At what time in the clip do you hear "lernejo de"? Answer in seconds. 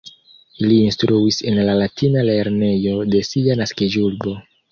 2.29-3.23